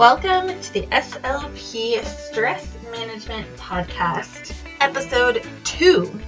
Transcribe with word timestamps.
Welcome 0.00 0.58
to 0.62 0.72
the 0.72 0.86
SLP 0.86 2.02
Stress 2.02 2.74
Management 2.90 3.46
Podcast, 3.58 4.54
episode 4.80 5.46
two. 5.62 6.18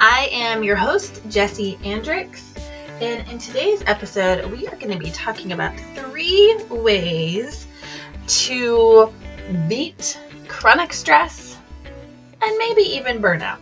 I 0.00 0.30
am 0.32 0.62
your 0.62 0.76
host, 0.76 1.20
Jessie 1.28 1.76
Andricks, 1.84 2.58
and 3.02 3.28
in 3.28 3.36
today's 3.38 3.82
episode, 3.84 4.50
we 4.50 4.66
are 4.66 4.76
going 4.76 4.92
to 4.92 4.98
be 4.98 5.10
talking 5.10 5.52
about 5.52 5.78
three 5.94 6.56
ways 6.70 7.66
to 8.28 9.12
beat 9.68 10.18
chronic 10.48 10.94
stress 10.94 11.58
and 12.40 12.56
maybe 12.56 12.80
even 12.80 13.20
burnout. 13.20 13.58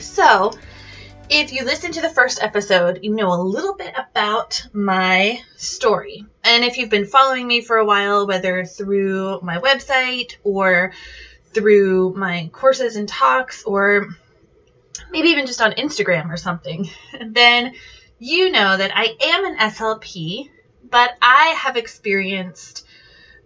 So, 0.00 0.50
if 1.30 1.52
you 1.52 1.64
listened 1.64 1.94
to 1.94 2.00
the 2.00 2.10
first 2.10 2.42
episode, 2.42 2.98
you 3.00 3.14
know 3.14 3.32
a 3.32 3.40
little 3.40 3.76
bit 3.76 3.94
about 3.96 4.66
my 4.72 5.40
story. 5.56 6.26
And 6.48 6.64
if 6.64 6.78
you've 6.78 6.88
been 6.88 7.04
following 7.04 7.46
me 7.46 7.60
for 7.60 7.76
a 7.76 7.84
while, 7.84 8.26
whether 8.26 8.64
through 8.64 9.42
my 9.42 9.58
website 9.58 10.36
or 10.44 10.94
through 11.52 12.14
my 12.14 12.48
courses 12.54 12.96
and 12.96 13.06
talks, 13.06 13.64
or 13.64 14.08
maybe 15.10 15.28
even 15.28 15.44
just 15.44 15.60
on 15.60 15.72
Instagram 15.72 16.30
or 16.30 16.38
something, 16.38 16.88
then 17.20 17.74
you 18.18 18.50
know 18.50 18.78
that 18.78 18.92
I 18.94 19.14
am 19.20 19.44
an 19.44 19.58
SLP, 19.58 20.48
but 20.90 21.10
I 21.20 21.48
have 21.48 21.76
experienced 21.76 22.86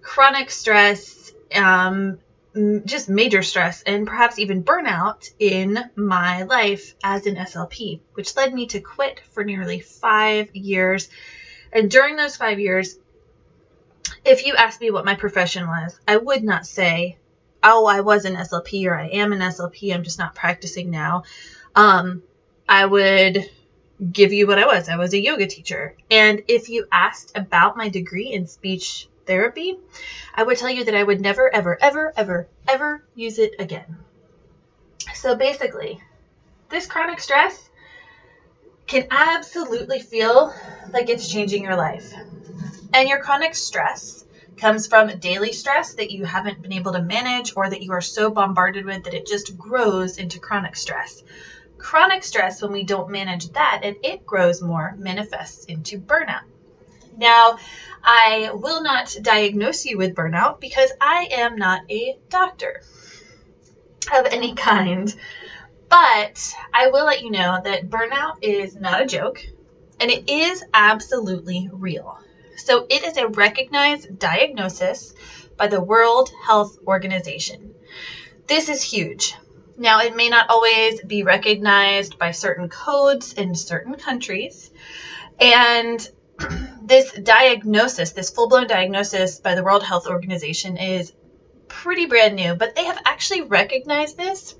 chronic 0.00 0.52
stress 0.52 1.32
um, 1.56 2.18
just 2.84 3.08
major 3.08 3.42
stress 3.42 3.82
and 3.82 4.06
perhaps 4.06 4.38
even 4.38 4.62
burnout 4.62 5.28
in 5.40 5.76
my 5.96 6.42
life 6.44 6.94
as 7.02 7.26
an 7.26 7.34
SLP, 7.34 7.98
which 8.14 8.36
led 8.36 8.54
me 8.54 8.66
to 8.66 8.80
quit 8.80 9.18
for 9.32 9.42
nearly 9.42 9.80
five 9.80 10.54
years. 10.54 11.08
And 11.72 11.90
during 11.90 12.16
those 12.16 12.36
five 12.36 12.60
years, 12.60 12.98
if 14.24 14.46
you 14.46 14.54
asked 14.54 14.80
me 14.80 14.90
what 14.90 15.04
my 15.04 15.14
profession 15.14 15.66
was, 15.66 15.98
I 16.06 16.16
would 16.16 16.44
not 16.44 16.66
say, 16.66 17.16
oh, 17.62 17.86
I 17.86 18.00
was 18.00 18.24
an 18.24 18.36
SLP 18.36 18.86
or 18.86 18.94
I 18.94 19.08
am 19.08 19.32
an 19.32 19.40
SLP, 19.40 19.94
I'm 19.94 20.04
just 20.04 20.18
not 20.18 20.34
practicing 20.34 20.90
now. 20.90 21.24
Um, 21.74 22.22
I 22.68 22.84
would 22.84 23.48
give 24.10 24.32
you 24.32 24.46
what 24.46 24.58
I 24.58 24.66
was. 24.66 24.88
I 24.88 24.96
was 24.96 25.14
a 25.14 25.20
yoga 25.20 25.46
teacher. 25.46 25.96
And 26.10 26.42
if 26.48 26.68
you 26.68 26.86
asked 26.90 27.36
about 27.36 27.76
my 27.76 27.88
degree 27.88 28.32
in 28.32 28.46
speech 28.46 29.08
therapy, 29.26 29.78
I 30.34 30.42
would 30.42 30.58
tell 30.58 30.70
you 30.70 30.84
that 30.84 30.94
I 30.94 31.02
would 31.02 31.20
never, 31.20 31.54
ever, 31.54 31.78
ever, 31.80 32.12
ever, 32.16 32.48
ever 32.66 33.04
use 33.14 33.38
it 33.38 33.52
again. 33.58 33.96
So 35.14 35.36
basically, 35.36 36.00
this 36.68 36.86
chronic 36.86 37.20
stress 37.20 37.70
can 38.86 39.06
absolutely 39.10 40.00
feel 40.00 40.52
like 40.92 41.08
it's 41.08 41.28
changing 41.28 41.64
your 41.64 41.76
life. 41.76 42.12
And 42.92 43.08
your 43.08 43.20
chronic 43.20 43.54
stress 43.54 44.24
comes 44.56 44.86
from 44.86 45.18
daily 45.18 45.52
stress 45.52 45.94
that 45.94 46.10
you 46.10 46.24
haven't 46.24 46.62
been 46.62 46.72
able 46.72 46.92
to 46.92 47.00
manage 47.02 47.52
or 47.56 47.68
that 47.68 47.82
you 47.82 47.92
are 47.92 48.00
so 48.00 48.30
bombarded 48.30 48.84
with 48.84 49.04
that 49.04 49.14
it 49.14 49.26
just 49.26 49.56
grows 49.56 50.18
into 50.18 50.38
chronic 50.38 50.76
stress. 50.76 51.22
Chronic 51.78 52.22
stress, 52.22 52.62
when 52.62 52.72
we 52.72 52.84
don't 52.84 53.10
manage 53.10 53.48
that 53.52 53.80
and 53.82 53.96
it 54.02 54.26
grows 54.26 54.62
more, 54.62 54.94
manifests 54.98 55.64
into 55.64 55.98
burnout. 55.98 56.42
Now, 57.16 57.58
I 58.02 58.50
will 58.52 58.82
not 58.82 59.16
diagnose 59.20 59.84
you 59.84 59.98
with 59.98 60.14
burnout 60.14 60.60
because 60.60 60.92
I 61.00 61.28
am 61.32 61.56
not 61.56 61.82
a 61.90 62.18
doctor 62.28 62.82
of 64.12 64.26
any 64.26 64.54
kind. 64.54 65.12
But 65.92 66.56
I 66.72 66.88
will 66.88 67.04
let 67.04 67.20
you 67.20 67.30
know 67.30 67.60
that 67.62 67.90
burnout 67.90 68.38
is 68.40 68.74
not 68.74 69.02
a 69.02 69.06
joke 69.06 69.44
and 70.00 70.10
it 70.10 70.26
is 70.26 70.64
absolutely 70.72 71.68
real. 71.70 72.18
So, 72.56 72.86
it 72.88 73.04
is 73.04 73.18
a 73.18 73.28
recognized 73.28 74.18
diagnosis 74.18 75.12
by 75.58 75.66
the 75.66 75.82
World 75.82 76.30
Health 76.46 76.78
Organization. 76.86 77.74
This 78.46 78.70
is 78.70 78.82
huge. 78.82 79.34
Now, 79.76 80.00
it 80.00 80.16
may 80.16 80.30
not 80.30 80.48
always 80.48 81.02
be 81.02 81.24
recognized 81.24 82.18
by 82.18 82.30
certain 82.30 82.70
codes 82.70 83.34
in 83.34 83.54
certain 83.54 83.96
countries, 83.96 84.70
and 85.38 86.08
this 86.82 87.12
diagnosis, 87.12 88.12
this 88.12 88.30
full 88.30 88.48
blown 88.48 88.66
diagnosis 88.66 89.40
by 89.40 89.54
the 89.54 89.62
World 89.62 89.82
Health 89.82 90.06
Organization, 90.06 90.78
is 90.78 91.12
pretty 91.68 92.06
brand 92.06 92.34
new, 92.34 92.54
but 92.54 92.74
they 92.74 92.86
have 92.86 93.02
actually 93.04 93.42
recognized 93.42 94.16
this 94.16 94.54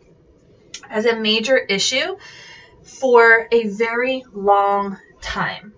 as 0.88 1.06
a 1.06 1.16
major 1.16 1.56
issue 1.56 2.16
for 2.84 3.48
a 3.52 3.68
very 3.68 4.24
long 4.32 4.98
time. 5.20 5.72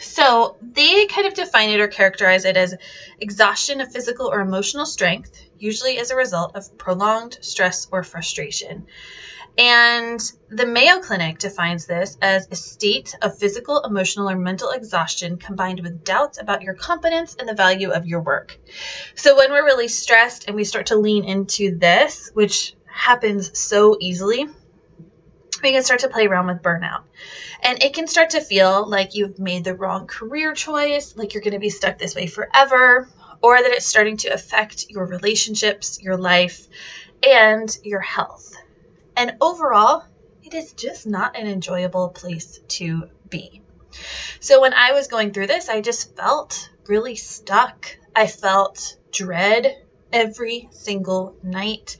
So 0.00 0.56
they 0.62 1.06
kind 1.06 1.26
of 1.26 1.34
define 1.34 1.70
it 1.70 1.80
or 1.80 1.88
characterize 1.88 2.44
it 2.44 2.56
as 2.56 2.74
exhaustion 3.18 3.80
of 3.80 3.92
physical 3.92 4.26
or 4.26 4.40
emotional 4.40 4.86
strength, 4.86 5.30
usually 5.58 5.98
as 5.98 6.10
a 6.10 6.16
result 6.16 6.56
of 6.56 6.78
prolonged 6.78 7.38
stress 7.42 7.86
or 7.92 8.02
frustration. 8.02 8.86
And 9.58 10.20
the 10.48 10.64
Mayo 10.64 11.00
Clinic 11.00 11.38
defines 11.38 11.86
this 11.86 12.16
as 12.22 12.48
a 12.50 12.56
state 12.56 13.14
of 13.20 13.36
physical, 13.36 13.82
emotional, 13.82 14.30
or 14.30 14.36
mental 14.36 14.70
exhaustion 14.70 15.36
combined 15.36 15.80
with 15.80 16.04
doubts 16.04 16.40
about 16.40 16.62
your 16.62 16.74
competence 16.74 17.36
and 17.38 17.48
the 17.48 17.54
value 17.54 17.90
of 17.90 18.06
your 18.06 18.20
work. 18.20 18.56
So 19.16 19.36
when 19.36 19.50
we're 19.50 19.64
really 19.64 19.88
stressed 19.88 20.46
and 20.46 20.56
we 20.56 20.64
start 20.64 20.86
to 20.86 20.96
lean 20.96 21.24
into 21.24 21.76
this, 21.76 22.30
which 22.32 22.74
happens 22.92 23.58
so 23.58 23.96
easily, 24.00 24.46
we 25.62 25.72
can 25.72 25.82
start 25.82 26.00
to 26.00 26.08
play 26.08 26.26
around 26.26 26.46
with 26.46 26.62
burnout. 26.62 27.02
And 27.62 27.82
it 27.82 27.94
can 27.94 28.06
start 28.06 28.30
to 28.30 28.40
feel 28.40 28.88
like 28.88 29.14
you've 29.14 29.38
made 29.38 29.64
the 29.64 29.74
wrong 29.74 30.06
career 30.06 30.54
choice, 30.54 31.14
like 31.16 31.34
you're 31.34 31.42
going 31.42 31.54
to 31.54 31.58
be 31.58 31.70
stuck 31.70 31.98
this 31.98 32.14
way 32.14 32.26
forever, 32.26 33.08
or 33.42 33.62
that 33.62 33.72
it's 33.72 33.86
starting 33.86 34.16
to 34.18 34.28
affect 34.28 34.86
your 34.88 35.06
relationships, 35.06 36.00
your 36.00 36.16
life, 36.16 36.66
and 37.22 37.76
your 37.82 38.00
health. 38.00 38.54
And 39.16 39.36
overall, 39.40 40.04
it 40.42 40.54
is 40.54 40.72
just 40.72 41.06
not 41.06 41.36
an 41.36 41.46
enjoyable 41.46 42.08
place 42.08 42.60
to 42.68 43.04
be. 43.28 43.60
So 44.40 44.60
when 44.60 44.72
I 44.72 44.92
was 44.92 45.08
going 45.08 45.32
through 45.32 45.48
this, 45.48 45.68
I 45.68 45.80
just 45.80 46.16
felt 46.16 46.70
really 46.86 47.16
stuck. 47.16 47.96
I 48.14 48.26
felt 48.26 48.96
dread 49.12 49.76
every 50.12 50.68
single 50.72 51.36
night. 51.42 51.96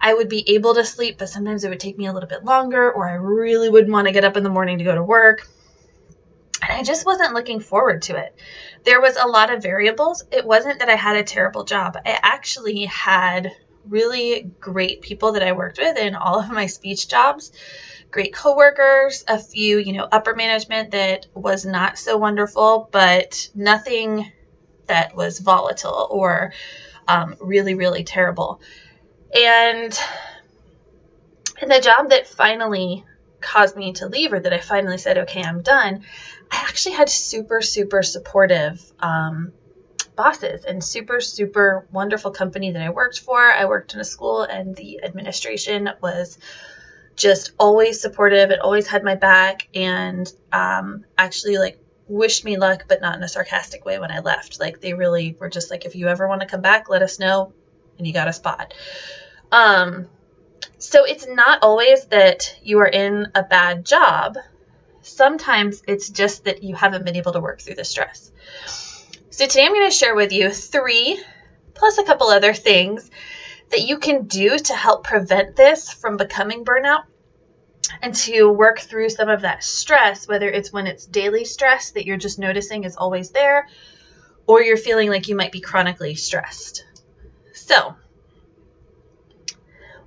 I 0.00 0.14
would 0.14 0.28
be 0.28 0.54
able 0.54 0.74
to 0.74 0.84
sleep, 0.84 1.18
but 1.18 1.28
sometimes 1.28 1.64
it 1.64 1.70
would 1.70 1.80
take 1.80 1.98
me 1.98 2.06
a 2.06 2.12
little 2.12 2.28
bit 2.28 2.44
longer, 2.44 2.90
or 2.92 3.08
I 3.08 3.14
really 3.14 3.68
wouldn't 3.68 3.92
want 3.92 4.06
to 4.06 4.12
get 4.12 4.24
up 4.24 4.36
in 4.36 4.44
the 4.44 4.50
morning 4.50 4.78
to 4.78 4.84
go 4.84 4.94
to 4.94 5.02
work. 5.02 5.48
And 6.62 6.72
I 6.72 6.82
just 6.82 7.06
wasn't 7.06 7.34
looking 7.34 7.60
forward 7.60 8.02
to 8.02 8.16
it. 8.16 8.34
There 8.84 9.00
was 9.00 9.16
a 9.16 9.26
lot 9.26 9.52
of 9.52 9.62
variables. 9.62 10.24
It 10.30 10.44
wasn't 10.44 10.80
that 10.80 10.88
I 10.88 10.96
had 10.96 11.16
a 11.16 11.22
terrible 11.22 11.64
job. 11.64 11.96
I 12.04 12.18
actually 12.22 12.84
had 12.84 13.52
really 13.88 14.50
great 14.60 15.00
people 15.00 15.32
that 15.32 15.42
I 15.42 15.52
worked 15.52 15.78
with 15.78 15.96
in 15.96 16.14
all 16.14 16.40
of 16.40 16.50
my 16.50 16.66
speech 16.66 17.08
jobs, 17.08 17.52
great 18.10 18.34
coworkers, 18.34 19.24
a 19.28 19.38
few, 19.38 19.78
you 19.78 19.92
know, 19.92 20.08
upper 20.10 20.34
management 20.34 20.90
that 20.92 21.26
was 21.34 21.64
not 21.64 21.98
so 21.98 22.16
wonderful, 22.16 22.88
but 22.92 23.48
nothing 23.54 24.30
that 24.86 25.14
was 25.14 25.38
volatile 25.38 26.08
or 26.10 26.52
um, 27.06 27.36
really, 27.40 27.74
really 27.74 28.04
terrible. 28.04 28.60
And 29.34 29.92
the 31.60 31.80
job 31.80 32.10
that 32.10 32.26
finally 32.26 33.04
caused 33.40 33.76
me 33.76 33.92
to 33.94 34.06
leave, 34.06 34.32
or 34.32 34.40
that 34.40 34.52
I 34.52 34.58
finally 34.58 34.98
said, 34.98 35.18
okay, 35.18 35.42
I'm 35.42 35.62
done, 35.62 36.04
I 36.50 36.56
actually 36.56 36.94
had 36.94 37.08
super, 37.08 37.60
super 37.60 38.02
supportive 38.02 38.80
um, 39.00 39.52
bosses 40.16 40.64
and 40.64 40.82
super, 40.82 41.20
super 41.20 41.86
wonderful 41.92 42.30
company 42.30 42.72
that 42.72 42.82
I 42.82 42.90
worked 42.90 43.20
for. 43.20 43.40
I 43.40 43.66
worked 43.66 43.94
in 43.94 44.00
a 44.00 44.04
school, 44.04 44.42
and 44.42 44.74
the 44.74 45.02
administration 45.04 45.90
was 46.00 46.38
just 47.16 47.52
always 47.58 48.00
supportive 48.00 48.50
and 48.50 48.60
always 48.60 48.86
had 48.86 49.02
my 49.04 49.14
back, 49.14 49.68
and 49.74 50.32
um, 50.52 51.04
actually, 51.16 51.58
like, 51.58 51.78
wished 52.06 52.44
me 52.44 52.56
luck, 52.56 52.84
but 52.88 53.00
not 53.00 53.16
in 53.16 53.22
a 53.22 53.28
sarcastic 53.28 53.84
way 53.84 53.98
when 53.98 54.10
I 54.10 54.20
left. 54.20 54.58
Like, 54.58 54.80
they 54.80 54.94
really 54.94 55.36
were 55.38 55.48
just 55.48 55.70
like, 55.70 55.84
if 55.84 55.94
you 55.94 56.08
ever 56.08 56.26
want 56.26 56.40
to 56.40 56.46
come 56.46 56.62
back, 56.62 56.88
let 56.88 57.02
us 57.02 57.18
know, 57.18 57.52
and 57.98 58.06
you 58.06 58.12
got 58.12 58.28
a 58.28 58.32
spot. 58.32 58.72
Um, 59.50 60.08
so 60.78 61.04
it's 61.04 61.26
not 61.26 61.62
always 61.62 62.06
that 62.06 62.58
you 62.62 62.78
are 62.78 62.86
in 62.86 63.28
a 63.34 63.42
bad 63.42 63.84
job. 63.84 64.36
Sometimes 65.02 65.82
it's 65.88 66.10
just 66.10 66.44
that 66.44 66.62
you 66.62 66.74
haven't 66.74 67.04
been 67.04 67.16
able 67.16 67.32
to 67.32 67.40
work 67.40 67.60
through 67.60 67.76
the 67.76 67.84
stress. 67.84 68.30
So 69.30 69.46
today 69.46 69.64
I'm 69.64 69.72
going 69.72 69.88
to 69.88 69.96
share 69.96 70.14
with 70.14 70.32
you 70.32 70.50
three, 70.50 71.22
plus 71.74 71.98
a 71.98 72.04
couple 72.04 72.28
other 72.28 72.52
things 72.52 73.10
that 73.70 73.82
you 73.82 73.98
can 73.98 74.24
do 74.24 74.58
to 74.58 74.74
help 74.74 75.04
prevent 75.04 75.56
this 75.56 75.92
from 75.92 76.16
becoming 76.16 76.64
burnout 76.64 77.04
and 78.02 78.14
to 78.14 78.50
work 78.50 78.80
through 78.80 79.10
some 79.10 79.28
of 79.28 79.42
that 79.42 79.64
stress, 79.64 80.28
whether 80.28 80.48
it's 80.48 80.72
when 80.72 80.86
it's 80.86 81.06
daily 81.06 81.44
stress 81.44 81.92
that 81.92 82.04
you're 82.04 82.16
just 82.16 82.38
noticing 82.38 82.84
is 82.84 82.96
always 82.96 83.30
there, 83.30 83.68
or 84.46 84.62
you're 84.62 84.76
feeling 84.76 85.08
like 85.08 85.28
you 85.28 85.36
might 85.36 85.52
be 85.52 85.60
chronically 85.60 86.14
stressed. 86.14 86.84
So, 87.54 87.94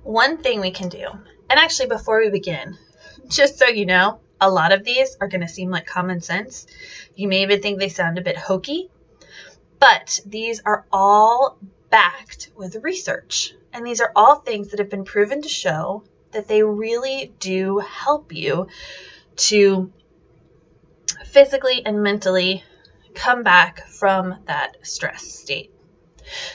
one 0.02 0.42
thing 0.42 0.60
we 0.60 0.70
can 0.70 0.88
do, 0.88 1.06
and 1.50 1.58
actually, 1.58 1.88
before 1.88 2.20
we 2.20 2.30
begin, 2.30 2.76
just 3.28 3.58
so 3.58 3.66
you 3.66 3.86
know, 3.86 4.20
a 4.40 4.50
lot 4.50 4.72
of 4.72 4.84
these 4.84 5.16
are 5.20 5.28
going 5.28 5.40
to 5.40 5.48
seem 5.48 5.70
like 5.70 5.86
common 5.86 6.20
sense. 6.20 6.66
You 7.14 7.28
may 7.28 7.42
even 7.42 7.62
think 7.62 7.78
they 7.78 7.88
sound 7.88 8.18
a 8.18 8.22
bit 8.22 8.36
hokey, 8.36 8.90
But 9.78 10.20
these 10.26 10.60
are 10.64 10.84
all 10.92 11.58
backed 11.90 12.50
with 12.56 12.76
research. 12.82 13.54
And 13.72 13.86
these 13.86 14.00
are 14.00 14.12
all 14.16 14.36
things 14.36 14.68
that 14.68 14.80
have 14.80 14.90
been 14.90 15.04
proven 15.04 15.42
to 15.42 15.48
show 15.48 16.04
that 16.32 16.48
they 16.48 16.62
really 16.62 17.32
do 17.38 17.78
help 17.78 18.32
you 18.32 18.68
to 19.36 19.92
physically 21.26 21.84
and 21.84 22.02
mentally 22.02 22.64
come 23.14 23.42
back 23.42 23.86
from 23.88 24.36
that 24.46 24.76
stress 24.82 25.22
state. 25.22 25.72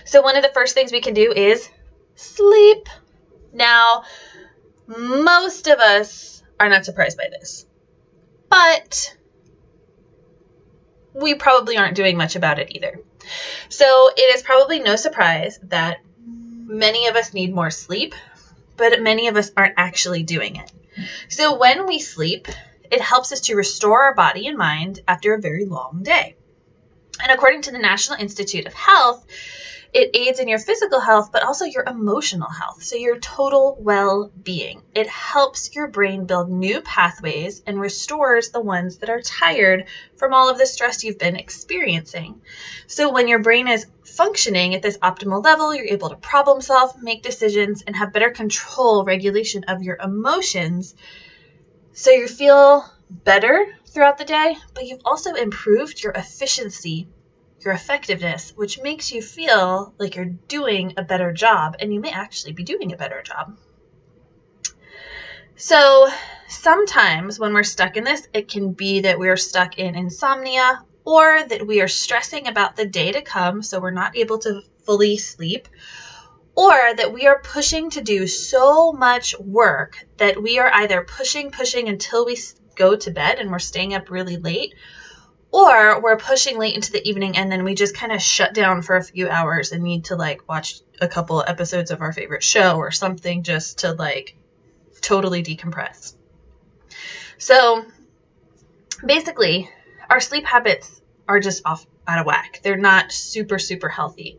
So, 0.06 0.22
one 0.22 0.36
of 0.36 0.44
the 0.44 0.52
first 0.54 0.74
things 0.74 0.92
we 0.92 1.02
can 1.02 1.14
do 1.14 1.32
is 1.32 1.70
sleep. 2.16 2.90
Now, 3.58 4.04
most 4.86 5.68
of 5.68 5.80
us 5.80 6.44
are 6.60 6.70
not 6.70 6.86
surprised 6.86 7.18
by 7.18 7.28
this, 7.30 7.66
but 8.50 9.18
we 11.14 11.34
probably 11.34 11.76
aren't 11.76 11.96
doing 11.96 12.18
much 12.18 12.36
about 12.36 12.60
it 12.60 12.76
either. 12.76 13.00
So, 13.70 14.12
it 14.16 14.36
is 14.36 14.44
probably 14.44 14.80
no 14.80 14.96
surprise 14.96 15.60
that 15.64 15.98
many 16.26 17.08
of 17.08 17.16
us 17.16 17.34
need 17.34 17.54
more 17.54 17.72
sleep, 17.72 18.14
but 18.78 19.02
many 19.02 19.28
of 19.28 19.36
us 19.36 19.52
aren't 19.58 19.74
actually 19.76 20.22
doing 20.22 20.58
it. 20.58 20.72
So, 21.28 21.58
when 21.58 21.88
we 21.88 21.98
sleep, 21.98 22.48
it 22.92 23.02
helps 23.02 23.32
us 23.32 23.42
to 23.42 23.56
restore 23.56 24.04
our 24.04 24.14
body 24.14 24.46
and 24.46 24.58
mind 24.58 25.02
after 25.08 25.34
a 25.34 25.42
very 25.42 25.66
long 25.66 26.04
day. 26.04 26.36
And 27.20 27.32
according 27.32 27.64
to 27.64 27.72
the 27.72 27.80
National 27.80 28.20
Institute 28.20 28.68
of 28.68 28.74
Health, 28.76 29.26
it 29.94 30.12
aids 30.14 30.40
in 30.40 30.48
your 30.48 30.60
physical 30.60 31.00
health, 31.00 31.32
but 31.32 31.44
also 31.44 31.66
your 31.66 31.84
emotional 31.84 32.50
health. 32.50 32.84
So, 32.84 32.96
your 32.96 33.20
total 33.20 33.76
well 33.80 34.32
being. 34.44 34.84
It 34.94 35.08
helps 35.08 35.74
your 35.76 35.88
brain 35.88 36.26
build 36.26 36.50
new 36.50 36.82
pathways 36.82 37.62
and 37.66 37.80
restores 37.80 38.50
the 38.50 38.62
ones 38.62 38.98
that 38.98 39.10
are 39.10 39.22
tired 39.22 39.86
from 40.16 40.34
all 40.34 40.50
of 40.50 40.58
the 40.58 40.66
stress 40.66 41.04
you've 41.04 41.18
been 41.18 41.36
experiencing. 41.36 42.42
So, 42.88 43.12
when 43.12 43.28
your 43.28 43.40
brain 43.40 43.68
is 43.68 43.86
functioning 44.04 44.76
at 44.76 44.82
this 44.82 44.98
optimal 44.98 45.44
level, 45.44 45.74
you're 45.74 45.86
able 45.86 46.10
to 46.10 46.16
problem 46.16 46.62
solve, 46.62 47.02
make 47.02 47.24
decisions, 47.24 47.84
and 47.86 47.96
have 47.96 48.14
better 48.14 48.30
control, 48.30 49.04
regulation 49.06 49.64
of 49.66 49.84
your 49.84 49.98
emotions. 50.04 50.96
So, 51.94 52.12
you 52.12 52.28
feel 52.28 52.86
better 53.10 53.66
throughout 53.88 54.18
the 54.18 54.26
day, 54.26 54.58
but 54.74 54.86
you've 54.86 55.02
also 55.06 55.34
improved 55.34 56.02
your 56.04 56.14
efficiency 56.14 57.08
your 57.60 57.74
effectiveness, 57.74 58.54
which 58.56 58.80
makes 58.80 59.12
you 59.12 59.22
feel 59.22 59.94
like 59.98 60.16
you're 60.16 60.26
doing 60.26 60.94
a 60.98 61.04
better 61.04 61.32
job, 61.32 61.76
and 61.80 61.94
you 61.94 62.00
may 62.00 62.12
actually 62.12 62.54
be 62.54 62.64
doing 62.64 62.94
a 62.94 62.98
better 62.98 63.22
job. 63.22 63.58
So, 65.56 66.08
sometimes 66.48 67.40
when 67.40 67.54
we're 67.54 67.64
stuck 67.64 67.98
in 67.98 68.04
this, 68.04 68.28
it 68.32 68.48
can 68.48 68.74
be 68.74 69.02
that 69.02 69.18
we're 69.18 69.38
stuck 69.38 69.80
in 69.80 69.96
insomnia 69.96 70.84
or 71.04 71.44
that 71.48 71.66
we 71.66 71.82
are 71.82 71.88
stressing 71.88 72.48
about 72.48 72.76
the 72.76 72.86
day 72.86 73.12
to 73.12 73.22
come, 73.22 73.64
so 73.64 73.80
we're 73.80 73.92
not 73.92 74.16
able 74.16 74.38
to 74.40 74.62
fully 74.84 75.18
sleep, 75.18 75.68
or 76.54 76.94
that 76.96 77.14
we 77.14 77.28
are 77.28 77.42
pushing 77.42 77.90
to 77.90 78.02
do 78.02 78.28
so 78.28 78.92
much 78.92 79.38
work 79.40 80.06
that 80.18 80.42
we 80.42 80.60
are 80.60 80.70
either 80.74 81.04
pushing, 81.04 81.50
pushing 81.50 81.88
until 81.88 82.26
we 82.26 82.38
go 82.76 82.96
to 82.96 83.12
bed 83.12 83.40
and 83.40 83.50
we're 83.50 83.60
staying 83.60 83.94
up 83.94 84.10
really 84.10 84.38
late, 84.38 84.74
or 85.58 86.00
we're 86.02 86.18
pushing 86.18 86.60
late 86.60 86.76
into 86.76 86.92
the 86.92 87.10
evening 87.10 87.36
and 87.36 87.52
then 87.52 87.64
we 87.64 87.74
just 87.74 87.96
kind 87.96 88.12
of 88.12 88.22
shut 88.22 88.54
down 88.54 88.84
for 88.84 88.96
a 88.96 89.04
few 89.04 89.28
hours 89.28 89.72
and 89.72 89.84
need 89.84 90.06
to 90.06 90.16
like 90.16 90.48
watch 90.48 90.82
a 91.02 91.08
couple 91.08 91.44
episodes 91.48 91.90
of 91.90 92.02
our 92.02 92.14
favorite 92.14 92.44
show 92.44 92.78
or 92.78 92.92
something 92.92 93.42
just 93.42 93.80
to 93.80 93.94
like 93.94 94.36
totally 95.02 95.42
decompress. 95.42 96.14
So 97.40 97.84
basically, 99.04 99.68
our 100.12 100.20
sleep 100.20 100.46
habits 100.46 101.02
are 101.28 101.40
just 101.40 101.66
off 101.66 101.88
out 102.08 102.20
of 102.20 102.28
whack. 102.28 102.60
They're 102.62 102.78
not 102.78 103.12
super, 103.12 103.58
super 103.58 103.90
healthy. 103.90 104.38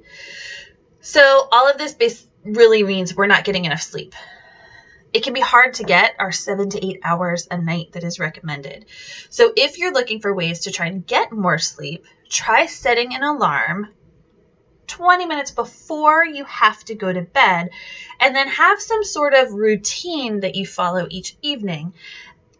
So 1.01 1.49
all 1.51 1.69
of 1.69 1.79
this 1.79 1.95
base 1.95 2.29
really 2.45 2.85
means 2.85 3.17
we're 3.17 3.27
not 3.27 3.43
getting 3.43 3.65
enough 3.65 3.83
sleep 3.83 4.15
it 5.19 5.25
can 5.25 5.33
be 5.33 5.41
hard 5.41 5.75
to 5.75 5.83
get 5.83 6.15
our 6.21 6.31
seven 6.31 6.71
to 6.71 6.87
eight 6.87 7.01
hours 7.03 7.49
a 7.51 7.59
night 7.59 7.91
that 7.91 8.05
is 8.05 8.21
recommended. 8.21 8.87
So, 9.31 9.53
if 9.57 9.77
you're 9.77 9.93
looking 9.93 10.21
for 10.21 10.33
ways 10.33 10.61
to 10.61 10.71
try 10.71 10.87
and 10.87 11.05
get 11.05 11.33
more 11.33 11.59
sleep, 11.59 12.05
try 12.29 12.67
setting 12.67 13.17
an 13.17 13.25
alarm 13.25 13.89
20 14.87 15.27
minutes 15.27 15.51
before 15.51 16.25
you 16.25 16.45
have 16.45 16.85
to 16.85 16.95
go 16.95 17.13
to 17.13 17.23
bed, 17.23 17.71
and 18.21 18.37
then 18.37 18.47
have 18.47 18.81
some 18.81 19.03
sort 19.03 19.35
of 19.35 19.53
routine 19.53 20.39
that 20.39 20.55
you 20.55 20.65
follow 20.65 21.09
each 21.11 21.35
evening 21.43 21.95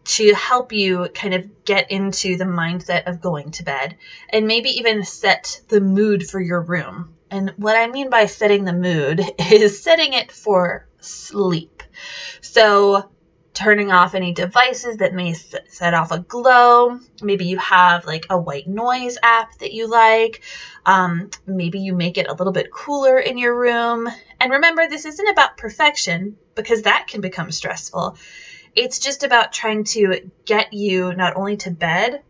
to 0.03 0.33
help 0.33 0.73
you 0.73 1.07
kind 1.13 1.33
of 1.33 1.63
get 1.63 1.89
into 1.91 2.35
the 2.35 2.43
mindset 2.43 3.07
of 3.07 3.21
going 3.21 3.51
to 3.51 3.63
bed 3.63 3.95
and 4.27 4.47
maybe 4.47 4.71
even 4.71 5.05
set 5.05 5.61
the 5.69 5.79
mood 5.79 6.27
for 6.27 6.41
your 6.41 6.59
room. 6.59 7.15
And 7.31 7.53
what 7.55 7.77
I 7.77 7.87
mean 7.87 8.09
by 8.09 8.25
setting 8.25 8.65
the 8.65 8.73
mood 8.73 9.21
is 9.39 9.81
setting 9.81 10.11
it 10.11 10.29
for 10.29 10.85
sleep. 10.99 11.78
So, 12.41 13.09
turning 13.53 13.91
off 13.91 14.15
any 14.15 14.33
devices 14.33 14.97
that 14.97 15.13
may 15.13 15.33
set 15.33 15.93
off 15.93 16.11
a 16.11 16.19
glow. 16.19 16.97
Maybe 17.21 17.45
you 17.45 17.57
have 17.57 18.05
like 18.05 18.25
a 18.29 18.39
white 18.39 18.67
noise 18.67 19.17
app 19.21 19.57
that 19.57 19.73
you 19.73 19.87
like. 19.87 20.41
Um, 20.85 21.29
maybe 21.45 21.79
you 21.79 21.93
make 21.93 22.17
it 22.17 22.27
a 22.29 22.33
little 22.33 22.53
bit 22.53 22.71
cooler 22.71 23.19
in 23.19 23.37
your 23.37 23.53
room. 23.53 24.07
And 24.39 24.51
remember, 24.51 24.87
this 24.87 25.05
isn't 25.05 25.29
about 25.29 25.57
perfection 25.57 26.37
because 26.55 26.83
that 26.83 27.07
can 27.07 27.21
become 27.21 27.51
stressful. 27.51 28.17
It's 28.75 28.99
just 28.99 29.23
about 29.23 29.51
trying 29.51 29.83
to 29.85 30.31
get 30.45 30.71
you 30.71 31.13
not 31.13 31.35
only 31.35 31.57
to 31.57 31.71
bed 31.71 32.21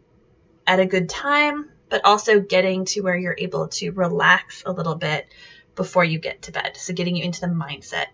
at 0.65 0.79
a 0.79 0.85
good 0.85 1.09
time, 1.09 1.69
but 1.89 2.05
also 2.05 2.39
getting 2.39 2.85
to 2.85 3.01
where 3.01 3.17
you're 3.17 3.35
able 3.37 3.67
to 3.67 3.91
relax 3.91 4.63
a 4.65 4.71
little 4.71 4.95
bit 4.95 5.27
before 5.75 6.03
you 6.03 6.17
get 6.17 6.41
to 6.43 6.51
bed. 6.51 6.75
So, 6.75 6.93
getting 6.93 7.15
you 7.15 7.23
into 7.23 7.41
the 7.41 7.47
mindset. 7.47 8.07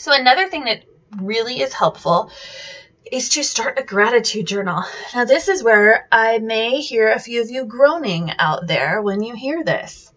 So, 0.00 0.12
another 0.12 0.48
thing 0.48 0.64
that 0.64 0.82
really 1.18 1.60
is 1.60 1.74
helpful 1.74 2.30
is 3.12 3.28
to 3.30 3.44
start 3.44 3.78
a 3.78 3.82
gratitude 3.82 4.46
journal. 4.46 4.82
Now, 5.14 5.26
this 5.26 5.46
is 5.46 5.62
where 5.62 6.08
I 6.10 6.38
may 6.38 6.80
hear 6.80 7.10
a 7.10 7.20
few 7.20 7.42
of 7.42 7.50
you 7.50 7.66
groaning 7.66 8.32
out 8.38 8.66
there 8.66 9.02
when 9.02 9.22
you 9.22 9.34
hear 9.34 9.62
this. 9.62 10.10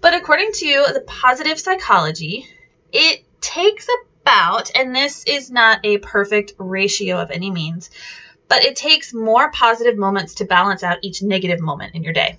But 0.00 0.14
according 0.14 0.52
to 0.52 0.86
the 0.90 1.04
positive 1.06 1.60
psychology, 1.60 2.48
it 2.92 3.24
takes 3.42 3.86
about, 4.22 4.70
and 4.74 4.96
this 4.96 5.22
is 5.26 5.50
not 5.50 5.80
a 5.84 5.98
perfect 5.98 6.54
ratio 6.56 7.20
of 7.20 7.30
any 7.30 7.50
means, 7.50 7.90
but 8.48 8.64
it 8.64 8.74
takes 8.74 9.12
more 9.12 9.50
positive 9.50 9.98
moments 9.98 10.36
to 10.36 10.46
balance 10.46 10.82
out 10.82 11.00
each 11.02 11.20
negative 11.20 11.60
moment 11.60 11.94
in 11.94 12.02
your 12.02 12.14
day. 12.14 12.38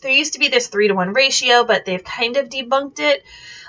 There 0.00 0.10
used 0.10 0.32
to 0.32 0.38
be 0.38 0.48
this 0.48 0.68
three 0.68 0.88
to 0.88 0.94
one 0.94 1.12
ratio, 1.12 1.64
but 1.64 1.84
they've 1.84 2.02
kind 2.02 2.38
of 2.38 2.48
debunked 2.48 3.00
it. 3.00 3.22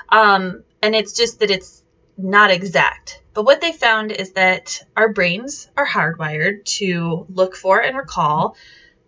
Um, 0.08 0.64
and 0.82 0.96
it's 0.96 1.12
just 1.12 1.42
that 1.42 1.52
it's 1.52 1.84
not 2.24 2.52
exact. 2.52 3.22
But 3.34 3.46
what 3.46 3.62
they 3.62 3.72
found 3.72 4.12
is 4.12 4.32
that 4.34 4.82
our 4.96 5.10
brains 5.10 5.70
are 5.78 5.88
hardwired 5.88 6.66
to 6.78 7.26
look 7.34 7.56
for 7.56 7.80
and 7.80 7.98
recall 7.98 8.56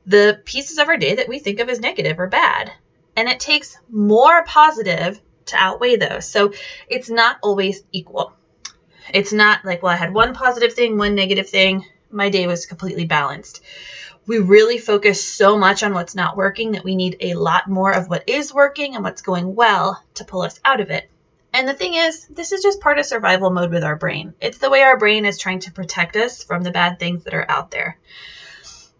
the 0.06 0.41
pieces 0.46 0.77
of 0.77 0.88
our 0.88 0.98
day 0.98 1.15
that 1.15 1.30
we 1.30 1.39
think 1.39 1.60
of 1.60 1.70
as 1.70 1.80
negative 1.80 2.20
or 2.20 2.27
bad. 2.27 2.72
And 3.15 3.27
it 3.27 3.39
takes 3.39 3.77
more 3.89 4.44
positive 4.46 5.20
to 5.48 5.58
outweigh 5.58 5.98
those. 5.98 6.27
So 6.27 6.53
it's 6.88 7.10
not 7.10 7.38
always 7.44 7.84
equal. 7.91 8.34
It's 9.13 9.34
not 9.34 9.65
like, 9.65 9.84
well, 9.84 9.94
I 9.94 9.98
had 9.98 10.13
one 10.13 10.34
positive 10.34 10.74
thing, 10.74 10.98
one 10.98 11.15
negative 11.15 11.50
thing, 11.50 11.86
my 12.10 12.30
day 12.30 12.48
was 12.48 12.65
completely 12.65 13.06
balanced. 13.06 13.62
We 14.27 14.39
really 14.39 14.77
focus 14.77 15.25
so 15.27 15.58
much 15.58 15.84
on 15.84 15.94
what's 15.94 16.15
not 16.15 16.38
working 16.38 16.72
that 16.72 16.84
we 16.84 16.96
need 16.96 17.18
a 17.20 17.34
lot 17.34 17.68
more 17.68 17.91
of 17.91 18.10
what 18.10 18.30
is 18.30 18.53
working 18.53 18.96
and 18.96 19.03
what's 19.03 19.22
going 19.22 19.56
well 19.56 20.01
to 20.13 20.24
pull 20.24 20.41
us 20.41 20.60
out 20.63 20.80
of 20.80 20.89
it. 20.89 21.10
And 21.53 21.67
the 21.67 21.74
thing 21.74 21.96
is, 21.96 22.27
this 22.27 22.53
is 22.53 22.63
just 22.63 22.79
part 22.79 22.98
of 22.98 23.05
survival 23.05 23.50
mode 23.50 23.72
with 23.72 23.84
our 23.84 23.98
brain. 23.98 24.34
It's 24.39 24.60
the 24.60 24.70
way 24.70 24.84
our 24.84 24.98
brain 24.98 25.25
is 25.25 25.38
trying 25.38 25.60
to 25.62 25.72
protect 25.72 26.15
us 26.15 26.43
from 26.43 26.63
the 26.63 26.72
bad 26.72 26.98
things 26.98 27.25
that 27.25 27.34
are 27.34 27.50
out 27.50 27.72
there. 27.72 27.98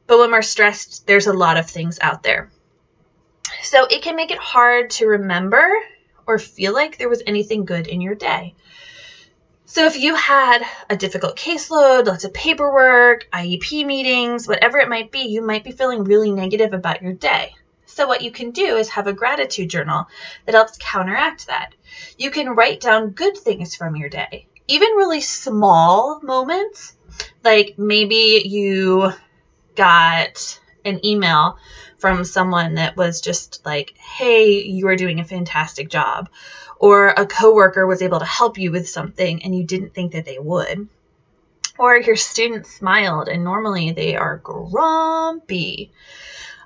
But 0.06 0.20
when 0.20 0.32
we're 0.32 0.42
stressed, 0.42 1.08
there's 1.08 1.28
a 1.28 1.34
lot 1.34 1.58
of 1.58 1.70
things 1.70 1.98
out 2.02 2.24
there. 2.24 2.52
So 3.64 3.86
it 3.86 4.02
can 4.02 4.18
make 4.18 4.32
it 4.32 4.38
hard 4.38 4.90
to 4.92 5.08
remember 5.08 5.66
or 6.28 6.38
feel 6.38 6.74
like 6.74 6.98
there 6.98 7.10
was 7.10 7.24
anything 7.26 7.64
good 7.64 7.88
in 7.88 8.02
your 8.02 8.16
day. 8.16 8.56
So 9.66 9.86
if 9.86 9.98
you 9.98 10.16
had 10.16 10.64
a 10.90 10.98
difficult 10.98 11.38
caseload, 11.38 12.06
lots 12.06 12.26
of 12.26 12.34
paperwork, 12.34 13.28
IEP 13.32 13.86
meetings, 13.86 14.46
whatever 14.46 14.80
it 14.80 14.90
might 14.90 15.12
be, 15.12 15.20
you 15.20 15.42
might 15.42 15.64
be 15.64 15.72
feeling 15.72 16.04
really 16.04 16.32
negative 16.32 16.74
about 16.74 17.02
your 17.02 17.14
day. 17.14 17.54
So, 17.94 18.08
what 18.08 18.22
you 18.22 18.32
can 18.32 18.52
do 18.52 18.78
is 18.78 18.88
have 18.90 19.08
a 19.08 19.14
gratitude 19.14 19.70
journal 19.70 20.08
that 20.46 20.56
helps 20.56 20.78
counteract 20.80 21.48
that. 21.48 21.76
You 22.18 22.32
can 22.32 22.56
write 22.56 22.80
down 22.80 23.10
good 23.10 23.38
things 23.38 23.76
from 23.76 23.98
your 23.98 24.08
day, 24.08 24.48
even 24.68 24.92
really 24.92 25.20
small 25.20 26.22
moments, 26.24 26.96
like 27.44 27.76
maybe 27.78 28.44
you 28.46 29.12
got 29.76 30.60
an 30.86 31.06
email 31.06 31.58
from 31.98 32.24
someone 32.24 32.76
that 32.76 32.96
was 32.96 33.20
just 33.20 33.66
like, 33.66 33.94
hey, 33.98 34.64
you 34.64 34.88
are 34.88 34.96
doing 34.96 35.20
a 35.20 35.26
fantastic 35.26 35.90
job. 35.90 36.30
Or 36.80 37.10
a 37.10 37.26
coworker 37.26 37.86
was 37.86 38.02
able 38.02 38.20
to 38.20 38.26
help 38.26 38.58
you 38.58 38.72
with 38.72 38.88
something 38.88 39.44
and 39.44 39.54
you 39.54 39.66
didn't 39.66 39.94
think 39.94 40.14
that 40.14 40.24
they 40.24 40.40
would. 40.40 40.88
Or 41.78 41.98
your 41.98 42.16
student 42.16 42.66
smiled 42.66 43.28
and 43.28 43.44
normally 43.44 43.92
they 43.92 44.16
are 44.16 44.38
grumpy. 44.38 45.92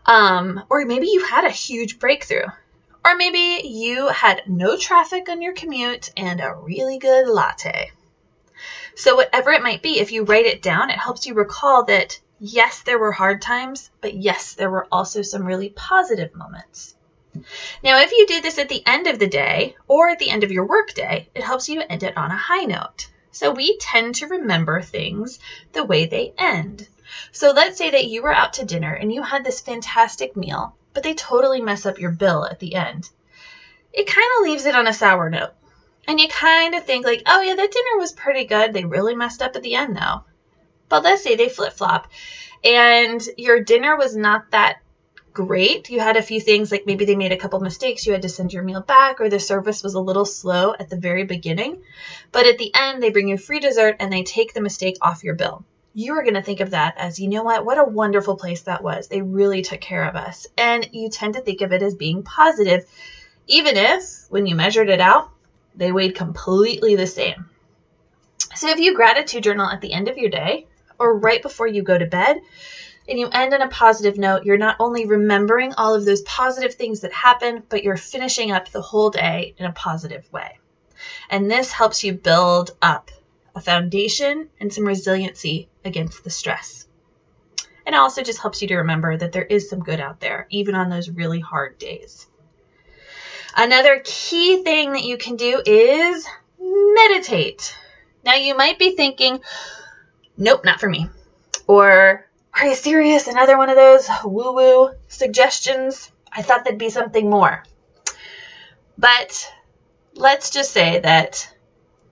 Um, 0.05 0.63
or 0.69 0.85
maybe 0.85 1.07
you 1.07 1.25
had 1.25 1.45
a 1.45 1.50
huge 1.50 2.00
breakthrough. 2.00 2.47
Or 3.03 3.15
maybe 3.15 3.67
you 3.67 4.07
had 4.07 4.41
no 4.47 4.77
traffic 4.77 5.29
on 5.29 5.41
your 5.41 5.53
commute 5.53 6.12
and 6.17 6.41
a 6.41 6.55
really 6.55 6.97
good 6.97 7.27
latte. 7.27 7.91
So, 8.95 9.15
whatever 9.15 9.51
it 9.51 9.62
might 9.62 9.81
be, 9.81 10.00
if 10.00 10.12
you 10.12 10.24
write 10.24 10.45
it 10.45 10.62
down, 10.62 10.89
it 10.89 10.97
helps 10.97 11.27
you 11.27 11.33
recall 11.33 11.83
that 11.85 12.19
yes, 12.39 12.81
there 12.81 12.97
were 12.97 13.12
hard 13.12 13.41
times, 13.41 13.91
but 14.01 14.15
yes, 14.15 14.53
there 14.53 14.69
were 14.69 14.88
also 14.91 15.21
some 15.21 15.45
really 15.45 15.69
positive 15.69 16.33
moments. 16.33 16.95
Now, 17.83 18.00
if 18.00 18.12
you 18.12 18.25
do 18.25 18.41
this 18.41 18.57
at 18.57 18.69
the 18.69 18.81
end 18.85 19.07
of 19.07 19.19
the 19.19 19.27
day 19.27 19.75
or 19.88 20.09
at 20.09 20.19
the 20.19 20.29
end 20.29 20.43
of 20.43 20.51
your 20.51 20.65
workday, 20.65 21.29
it 21.35 21.43
helps 21.43 21.67
you 21.67 21.81
end 21.81 22.03
it 22.03 22.17
on 22.17 22.31
a 22.31 22.38
high 22.38 22.63
note. 22.63 23.07
So 23.31 23.51
we 23.51 23.77
tend 23.77 24.15
to 24.15 24.27
remember 24.27 24.81
things 24.81 25.39
the 25.74 25.83
way 25.83 26.05
they 26.05 26.33
end. 26.38 26.88
So 27.31 27.51
let's 27.51 27.77
say 27.77 27.91
that 27.91 28.05
you 28.05 28.22
were 28.22 28.34
out 28.34 28.53
to 28.53 28.65
dinner 28.65 28.93
and 28.93 29.13
you 29.13 29.24
had 29.24 29.43
this 29.43 29.62
fantastic 29.62 30.36
meal, 30.36 30.75
but 30.93 31.03
they 31.03 31.13
totally 31.13 31.62
mess 31.62 31.86
up 31.86 32.00
your 32.00 32.12
bill 32.12 32.45
at 32.45 32.60
the 32.60 32.75
end. 32.75 33.10
It 33.93 34.07
kind 34.07 34.27
of 34.38 34.43
leaves 34.43 34.65
it 34.65 34.75
on 34.75 34.88
a 34.88 34.93
sour 34.93 35.29
note. 35.29 35.51
And 36.07 36.19
you 36.19 36.27
kind 36.27 36.75
of 36.75 36.86
think 36.86 37.05
like, 37.05 37.24
oh 37.25 37.41
yeah, 37.41 37.55
that 37.55 37.72
dinner 37.72 37.98
was 37.98 38.12
pretty 38.12 38.45
good. 38.45 38.74
They 38.74 38.86
really 38.86 39.15
messed 39.15 39.41
up 39.41 39.55
at 39.55 39.63
the 39.63 39.75
end 39.75 39.95
though. 39.95 40.24
But 40.88 41.03
let's 41.03 41.24
say 41.24 41.36
they 41.36 41.50
flip 41.50 41.74
flop 41.74 42.07
and 42.63 43.22
your 43.38 43.60
dinner 43.60 43.95
was 43.95 44.15
not 44.15 44.51
that 44.51 44.77
great. 45.36 45.89
You 45.89 46.00
had 46.00 46.17
a 46.17 46.22
few 46.22 46.39
things 46.39 46.72
like 46.72 46.88
maybe 46.88 47.05
they 47.05 47.15
made 47.15 47.31
a 47.31 47.38
couple 47.38 47.60
mistakes, 47.60 48.07
you 48.07 48.13
had 48.13 48.24
to 48.24 48.29
send 48.29 48.53
your 48.53 48.63
meal 48.63 48.81
back, 48.81 49.19
or 49.19 49.29
the 49.29 49.39
service 49.39 49.84
was 49.84 49.93
a 49.93 50.00
little 50.00 50.25
slow 50.25 50.74
at 50.79 50.89
the 50.89 50.98
very 50.98 51.25
beginning. 51.25 51.84
But 52.31 52.48
at 52.48 52.57
the 52.57 52.74
end, 52.74 53.03
they 53.03 53.12
bring 53.12 53.27
you 53.27 53.38
free 53.38 53.60
dessert 53.60 53.98
and 54.00 54.12
they 54.12 54.24
take 54.24 54.53
the 54.53 54.62
mistake 54.62 54.98
off 55.01 55.24
your 55.24 55.36
bill. 55.36 55.63
You 55.98 56.16
are 56.16 56.24
going 56.24 56.34
to 56.34 56.42
think 56.42 56.60
of 56.60 56.72
that 56.72 56.96
as, 56.98 57.22
you 57.22 57.30
know 57.30 57.44
what, 57.44 57.64
what 57.64 57.78
a 57.78 57.86
wonderful 57.86 58.36
place 58.36 58.64
that 58.64 58.84
was. 58.84 59.08
They 59.08 59.22
really 59.22 59.62
took 59.62 59.80
care 59.80 60.04
of 60.04 60.18
us. 60.18 60.46
And 60.58 60.86
you 60.92 61.10
tend 61.10 61.36
to 61.36 61.40
think 61.40 61.62
of 61.62 61.72
it 61.72 61.82
as 61.82 61.96
being 61.96 62.22
positive, 62.22 62.86
even 63.48 63.78
if 63.78 64.25
when 64.28 64.46
you 64.46 64.56
measured 64.56 64.90
it 64.90 65.00
out, 65.00 65.30
they 65.74 65.94
weighed 65.94 66.14
completely 66.14 66.96
the 66.96 67.08
same. 67.08 67.50
So 68.56 68.68
if 68.68 68.80
you 68.80 68.94
gratitude 68.94 69.44
journal 69.44 69.70
at 69.70 69.80
the 69.80 69.94
end 69.94 70.10
of 70.10 70.18
your 70.18 70.30
day 70.30 70.68
or 71.00 71.18
right 71.18 71.42
before 71.42 71.68
you 71.68 71.82
go 71.82 71.98
to 71.98 72.06
bed, 72.06 72.42
and 73.08 73.18
you 73.18 73.30
end 73.32 73.54
on 73.54 73.62
a 73.62 73.70
positive 73.70 74.18
note, 74.18 74.44
you're 74.44 74.58
not 74.58 74.75
only 74.80 75.06
remembering 75.06 75.74
all 75.75 75.94
of 75.94 76.04
those 76.04 76.24
positive 76.24 76.74
things 76.74 77.02
that 77.02 77.14
happened, 77.14 77.64
but 77.70 77.84
you're 77.84 77.96
finishing 77.96 78.52
up 78.52 78.68
the 78.70 78.82
whole 78.82 79.12
day 79.12 79.56
in 79.58 79.66
a 79.66 79.72
positive 79.72 80.30
way. 80.34 80.60
And 81.30 81.50
this 81.50 81.72
helps 81.72 82.04
you 82.04 82.14
build 82.14 82.72
up 82.82 83.12
a 83.55 83.62
foundation 83.62 84.50
and 84.59 84.71
some 84.71 84.85
resiliency 84.85 85.69
against 85.83 86.24
the 86.24 86.29
stress. 86.29 86.88
And 87.85 87.95
it 87.95 88.00
also 88.00 88.21
just 88.24 88.41
helps 88.41 88.62
you 88.62 88.67
to 88.69 88.77
remember 88.77 89.15
that 89.15 89.31
there 89.31 89.43
is 89.43 89.69
some 89.69 89.79
good 89.79 90.00
out 90.00 90.19
there, 90.19 90.47
even 90.50 90.75
on 90.75 90.89
those 90.89 91.09
really 91.09 91.39
hard 91.39 91.77
days. 91.77 92.27
Another 93.55 94.01
key 94.03 94.63
thing 94.63 94.91
that 94.91 95.03
you 95.03 95.17
can 95.17 95.38
do 95.38 95.62
is 95.65 96.27
meditate. 96.59 97.75
Now, 98.24 98.35
you 98.35 98.57
might 98.57 98.79
be 98.79 98.95
thinking, 98.95 99.39
nope, 100.35 100.65
not 100.65 100.79
for 100.79 100.89
me. 100.89 101.09
Or 101.67 102.25
are 102.53 102.67
you 102.67 102.75
serious? 102.75 103.27
Another 103.27 103.57
one 103.57 103.69
of 103.69 103.75
those 103.75 104.09
woo 104.25 104.53
woo 104.53 104.91
suggestions? 105.07 106.12
I 106.31 106.41
thought 106.41 106.65
there'd 106.65 106.77
be 106.77 106.89
something 106.89 107.29
more. 107.29 107.63
But 108.97 109.51
let's 110.15 110.50
just 110.50 110.71
say 110.71 111.00
that 111.00 111.54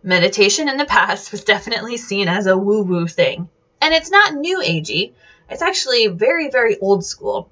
meditation 0.03 0.69
in 0.69 0.77
the 0.77 0.86
past 0.86 1.31
was 1.31 1.43
definitely 1.43 1.98
seen 1.98 2.27
as 2.27 2.45
a 2.45 2.57
woo 2.57 2.83
woo 2.83 3.07
thing. 3.07 3.50
And 3.81 3.93
it's 3.93 4.12
not 4.12 4.33
new 4.33 4.60
agey, 4.60 5.13
it's 5.50 5.62
actually 5.62 6.07
very, 6.07 6.50
very 6.50 6.77
old 6.79 7.05
school. 7.05 7.50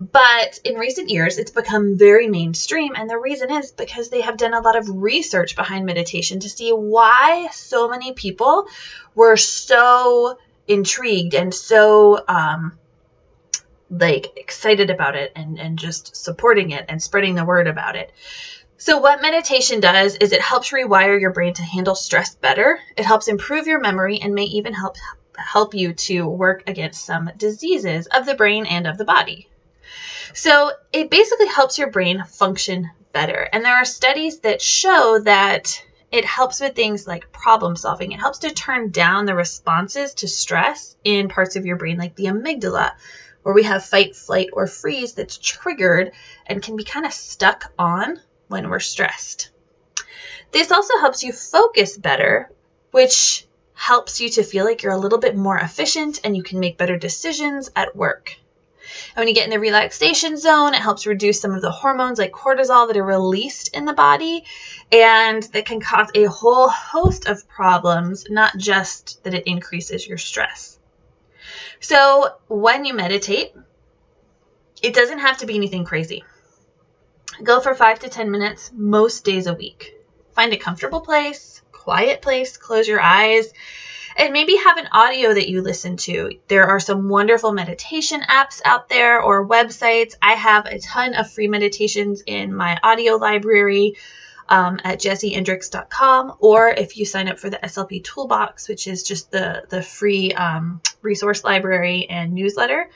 But 0.00 0.58
in 0.64 0.74
recent 0.74 1.08
years, 1.08 1.38
it's 1.38 1.52
become 1.52 1.96
very 1.96 2.26
mainstream. 2.26 2.94
And 2.96 3.08
the 3.08 3.18
reason 3.18 3.50
is 3.50 3.70
because 3.70 4.08
they 4.08 4.22
have 4.22 4.36
done 4.36 4.52
a 4.52 4.60
lot 4.60 4.76
of 4.76 4.88
research 4.88 5.54
behind 5.54 5.86
meditation 5.86 6.40
to 6.40 6.48
see 6.48 6.70
why 6.70 7.48
so 7.52 7.88
many 7.88 8.12
people 8.12 8.66
were 9.14 9.36
so 9.36 10.36
intrigued 10.66 11.34
and 11.34 11.54
so 11.54 12.24
um, 12.26 12.76
like 13.90 14.26
excited 14.36 14.90
about 14.90 15.14
it 15.14 15.30
and, 15.36 15.58
and 15.60 15.78
just 15.78 16.16
supporting 16.16 16.70
it 16.70 16.86
and 16.88 17.00
spreading 17.00 17.34
the 17.34 17.44
word 17.44 17.68
about 17.68 17.94
it. 17.96 18.10
So, 18.84 18.98
what 18.98 19.22
meditation 19.22 19.80
does 19.80 20.14
is 20.16 20.32
it 20.32 20.42
helps 20.42 20.70
rewire 20.70 21.18
your 21.18 21.32
brain 21.32 21.54
to 21.54 21.62
handle 21.62 21.94
stress 21.94 22.34
better. 22.34 22.78
It 22.98 23.06
helps 23.06 23.28
improve 23.28 23.66
your 23.66 23.80
memory 23.80 24.20
and 24.20 24.34
may 24.34 24.44
even 24.44 24.74
help 24.74 24.96
help 25.38 25.72
you 25.72 25.94
to 25.94 26.26
work 26.26 26.64
against 26.66 27.06
some 27.06 27.30
diseases 27.38 28.06
of 28.08 28.26
the 28.26 28.34
brain 28.34 28.66
and 28.66 28.86
of 28.86 28.98
the 28.98 29.06
body. 29.06 29.48
So, 30.34 30.72
it 30.92 31.08
basically 31.10 31.46
helps 31.46 31.78
your 31.78 31.90
brain 31.90 32.24
function 32.24 32.90
better. 33.14 33.48
And 33.54 33.64
there 33.64 33.74
are 33.74 33.86
studies 33.86 34.40
that 34.40 34.60
show 34.60 35.18
that 35.24 35.82
it 36.12 36.26
helps 36.26 36.60
with 36.60 36.74
things 36.74 37.06
like 37.06 37.32
problem 37.32 37.76
solving. 37.76 38.12
It 38.12 38.20
helps 38.20 38.40
to 38.40 38.50
turn 38.50 38.90
down 38.90 39.24
the 39.24 39.34
responses 39.34 40.12
to 40.16 40.28
stress 40.28 40.94
in 41.04 41.30
parts 41.30 41.56
of 41.56 41.64
your 41.64 41.78
brain, 41.78 41.96
like 41.96 42.16
the 42.16 42.26
amygdala, 42.26 42.90
where 43.44 43.54
we 43.54 43.62
have 43.62 43.82
fight, 43.82 44.14
flight, 44.14 44.50
or 44.52 44.66
freeze 44.66 45.14
that's 45.14 45.38
triggered 45.38 46.12
and 46.44 46.62
can 46.62 46.76
be 46.76 46.84
kind 46.84 47.06
of 47.06 47.14
stuck 47.14 47.72
on 47.78 48.20
when 48.48 48.68
we're 48.68 48.80
stressed. 48.80 49.50
This 50.52 50.70
also 50.70 50.98
helps 50.98 51.22
you 51.22 51.32
focus 51.32 51.96
better, 51.96 52.50
which 52.90 53.46
helps 53.74 54.20
you 54.20 54.28
to 54.30 54.42
feel 54.42 54.64
like 54.64 54.82
you're 54.82 54.92
a 54.92 54.98
little 54.98 55.18
bit 55.18 55.36
more 55.36 55.58
efficient 55.58 56.20
and 56.22 56.36
you 56.36 56.42
can 56.42 56.60
make 56.60 56.78
better 56.78 56.96
decisions 56.96 57.70
at 57.74 57.96
work. 57.96 58.36
And 59.16 59.22
when 59.22 59.28
you 59.28 59.34
get 59.34 59.44
in 59.44 59.50
the 59.50 59.58
relaxation 59.58 60.36
zone, 60.36 60.74
it 60.74 60.80
helps 60.80 61.06
reduce 61.06 61.40
some 61.40 61.52
of 61.52 61.62
the 61.62 61.70
hormones 61.70 62.18
like 62.18 62.32
cortisol 62.32 62.86
that 62.86 62.96
are 62.96 63.04
released 63.04 63.74
in 63.74 63.84
the 63.84 63.92
body 63.92 64.44
and 64.92 65.42
that 65.42 65.66
can 65.66 65.80
cause 65.80 66.08
a 66.14 66.24
whole 66.24 66.68
host 66.68 67.26
of 67.26 67.48
problems, 67.48 68.26
not 68.30 68.56
just 68.56 69.22
that 69.24 69.34
it 69.34 69.46
increases 69.46 70.06
your 70.06 70.18
stress. 70.18 70.78
So, 71.80 72.36
when 72.48 72.84
you 72.84 72.94
meditate, 72.94 73.54
it 74.82 74.94
doesn't 74.94 75.18
have 75.18 75.38
to 75.38 75.46
be 75.46 75.54
anything 75.54 75.84
crazy. 75.84 76.24
Go 77.42 77.60
for 77.60 77.74
five 77.74 77.98
to 78.00 78.08
10 78.08 78.30
minutes 78.30 78.70
most 78.74 79.24
days 79.24 79.46
a 79.46 79.54
week. 79.54 79.94
Find 80.34 80.52
a 80.52 80.56
comfortable 80.56 81.00
place, 81.00 81.62
quiet 81.72 82.22
place, 82.22 82.56
close 82.56 82.86
your 82.86 83.00
eyes, 83.00 83.52
and 84.16 84.32
maybe 84.32 84.56
have 84.56 84.76
an 84.76 84.88
audio 84.92 85.34
that 85.34 85.48
you 85.48 85.60
listen 85.60 85.96
to. 85.96 86.30
There 86.46 86.66
are 86.66 86.78
some 86.78 87.08
wonderful 87.08 87.52
meditation 87.52 88.20
apps 88.22 88.60
out 88.64 88.88
there 88.88 89.20
or 89.20 89.48
websites. 89.48 90.14
I 90.22 90.32
have 90.32 90.66
a 90.66 90.78
ton 90.78 91.14
of 91.14 91.30
free 91.30 91.48
meditations 91.48 92.22
in 92.24 92.54
my 92.54 92.78
audio 92.82 93.14
library 93.14 93.96
um, 94.48 94.78
at 94.84 95.00
jessieandricks.com, 95.00 96.34
or 96.38 96.68
if 96.68 96.96
you 96.96 97.04
sign 97.04 97.28
up 97.28 97.38
for 97.38 97.50
the 97.50 97.58
SLP 97.58 98.04
Toolbox, 98.04 98.68
which 98.68 98.86
is 98.86 99.02
just 99.02 99.32
the 99.32 99.64
the 99.70 99.82
free 99.82 100.32
um, 100.32 100.80
resource 101.02 101.42
library 101.42 102.06
and 102.08 102.32
newsletter 102.32 102.90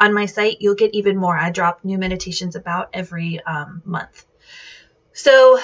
on 0.00 0.14
my 0.14 0.26
site, 0.26 0.58
you'll 0.60 0.74
get 0.74 0.94
even 0.94 1.16
more. 1.16 1.36
I 1.36 1.50
drop 1.50 1.84
new 1.84 1.98
meditations 1.98 2.56
about 2.56 2.90
every 2.92 3.40
um, 3.40 3.82
month. 3.84 4.24
So 5.12 5.58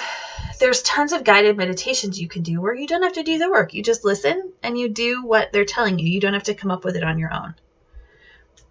there's 0.59 0.81
tons 0.81 1.13
of 1.13 1.23
guided 1.23 1.55
meditations 1.55 2.19
you 2.19 2.27
can 2.27 2.43
do 2.43 2.59
where 2.59 2.75
you 2.75 2.87
don't 2.87 3.03
have 3.03 3.13
to 3.13 3.23
do 3.23 3.37
the 3.37 3.49
work. 3.49 3.73
You 3.73 3.81
just 3.81 4.03
listen 4.03 4.51
and 4.61 4.77
you 4.77 4.89
do 4.89 5.23
what 5.23 5.51
they're 5.51 5.65
telling 5.65 5.97
you. 5.97 6.07
You 6.07 6.19
don't 6.19 6.33
have 6.33 6.43
to 6.43 6.53
come 6.53 6.71
up 6.71 6.83
with 6.83 6.95
it 6.97 7.03
on 7.03 7.17
your 7.17 7.33
own. 7.33 7.55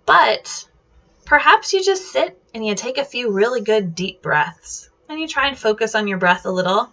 But 0.04 0.68
perhaps 1.24 1.72
you 1.72 1.82
just 1.82 2.12
sit 2.12 2.38
and 2.52 2.64
you 2.64 2.74
take 2.74 2.98
a 2.98 3.04
few 3.04 3.30
really 3.30 3.62
good 3.62 3.94
deep 3.94 4.20
breaths 4.20 4.90
and 5.08 5.18
you 5.18 5.26
try 5.26 5.48
and 5.48 5.58
focus 5.58 5.94
on 5.94 6.06
your 6.06 6.18
breath 6.18 6.44
a 6.44 6.50
little. 6.50 6.90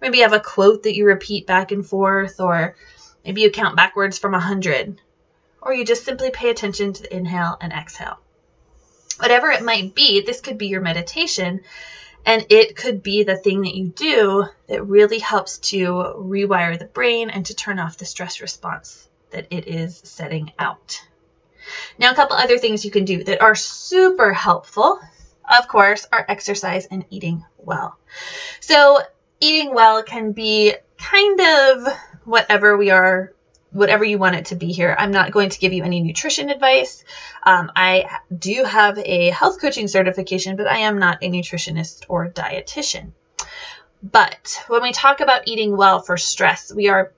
Maybe 0.00 0.18
you 0.18 0.24
have 0.24 0.32
a 0.32 0.40
quote 0.40 0.84
that 0.84 0.94
you 0.94 1.04
repeat 1.04 1.46
back 1.46 1.72
and 1.72 1.86
forth, 1.86 2.40
or 2.40 2.76
maybe 3.24 3.40
you 3.40 3.50
count 3.50 3.76
backwards 3.76 4.18
from 4.18 4.34
a 4.34 4.38
100, 4.38 5.00
or 5.62 5.72
you 5.72 5.84
just 5.84 6.04
simply 6.04 6.30
pay 6.30 6.50
attention 6.50 6.92
to 6.92 7.02
the 7.02 7.16
inhale 7.16 7.56
and 7.60 7.72
exhale. 7.72 8.18
Whatever 9.18 9.50
it 9.50 9.62
might 9.62 9.94
be, 9.94 10.20
this 10.20 10.40
could 10.40 10.58
be 10.58 10.66
your 10.66 10.80
meditation 10.80 11.60
and 12.24 12.46
it 12.50 12.76
could 12.76 13.02
be 13.02 13.24
the 13.24 13.36
thing 13.36 13.62
that 13.62 13.74
you 13.74 13.88
do 13.88 14.46
that 14.68 14.84
really 14.84 15.18
helps 15.18 15.58
to 15.58 15.86
rewire 16.16 16.78
the 16.78 16.84
brain 16.84 17.30
and 17.30 17.46
to 17.46 17.54
turn 17.54 17.78
off 17.78 17.96
the 17.96 18.04
stress 18.04 18.40
response 18.40 19.08
that 19.30 19.46
it 19.50 19.66
is 19.66 20.00
setting 20.04 20.52
out. 20.58 21.02
Now, 21.98 22.12
a 22.12 22.14
couple 22.14 22.36
other 22.36 22.58
things 22.58 22.84
you 22.84 22.90
can 22.90 23.04
do 23.04 23.24
that 23.24 23.40
are 23.40 23.54
super 23.54 24.32
helpful, 24.32 25.00
of 25.58 25.68
course, 25.68 26.06
are 26.12 26.24
exercise 26.28 26.86
and 26.86 27.04
eating 27.10 27.44
well. 27.58 27.96
So, 28.60 29.00
eating 29.40 29.74
well 29.74 30.02
can 30.02 30.32
be 30.32 30.74
kind 30.98 31.40
of 31.40 31.92
whatever 32.24 32.76
we 32.76 32.90
are 32.90 33.32
whatever 33.72 34.04
you 34.04 34.18
want 34.18 34.36
it 34.36 34.46
to 34.46 34.54
be 34.54 34.72
here. 34.72 34.94
I'm 34.98 35.10
not 35.10 35.32
going 35.32 35.50
to 35.50 35.58
give 35.58 35.72
you 35.72 35.82
any 35.82 36.00
nutrition 36.00 36.50
advice. 36.50 37.04
Um, 37.42 37.72
I 37.74 38.18
do 38.36 38.64
have 38.64 38.98
a 38.98 39.30
health 39.30 39.60
coaching 39.60 39.88
certification, 39.88 40.56
but 40.56 40.66
I 40.66 40.78
am 40.78 40.98
not 40.98 41.18
a 41.22 41.30
nutritionist 41.30 42.04
or 42.08 42.28
dietitian. 42.28 43.12
But 44.02 44.62
when 44.68 44.82
we 44.82 44.92
talk 44.92 45.20
about 45.20 45.46
eating 45.46 45.76
well 45.76 46.00
for 46.00 46.16
stress, 46.16 46.72
we 46.74 46.88
are 46.88 47.12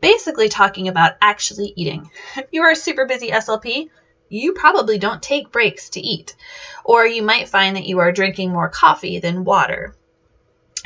basically 0.00 0.48
talking 0.48 0.88
about 0.88 1.12
actually 1.20 1.72
eating. 1.76 2.10
If 2.36 2.46
you 2.50 2.62
are 2.62 2.72
a 2.72 2.76
super 2.76 3.06
busy 3.06 3.30
SLP, 3.30 3.88
you 4.28 4.52
probably 4.52 4.98
don't 4.98 5.22
take 5.22 5.52
breaks 5.52 5.90
to 5.90 6.00
eat, 6.00 6.34
or 6.84 7.06
you 7.06 7.22
might 7.22 7.48
find 7.48 7.76
that 7.76 7.86
you 7.86 8.00
are 8.00 8.12
drinking 8.12 8.50
more 8.50 8.68
coffee 8.68 9.20
than 9.20 9.44
water. 9.44 9.94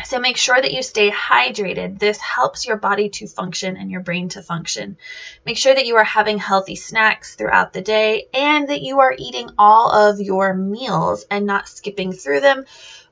So 0.04 0.20
make 0.20 0.36
sure 0.36 0.60
that 0.60 0.72
you 0.72 0.82
stay 0.82 1.10
hydrated. 1.10 1.98
This 1.98 2.18
helps 2.18 2.66
your 2.66 2.76
body 2.76 3.08
to 3.10 3.26
function 3.26 3.76
and 3.76 3.90
your 3.90 4.00
brain 4.00 4.28
to 4.30 4.42
function. 4.42 4.96
Make 5.44 5.56
sure 5.56 5.74
that 5.74 5.86
you 5.86 5.96
are 5.96 6.04
having 6.04 6.38
healthy 6.38 6.76
snacks 6.76 7.34
throughout 7.34 7.72
the 7.72 7.82
day 7.82 8.28
and 8.32 8.68
that 8.68 8.82
you 8.82 9.00
are 9.00 9.14
eating 9.18 9.50
all 9.58 9.90
of 9.90 10.20
your 10.20 10.54
meals 10.54 11.26
and 11.30 11.46
not 11.46 11.68
skipping 11.68 12.12
through 12.12 12.40
them, 12.40 12.64